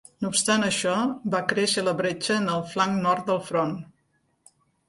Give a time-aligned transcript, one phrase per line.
[0.23, 0.93] No obstant això,
[1.35, 3.81] va créixer la bretxa en el flanc nord del Front.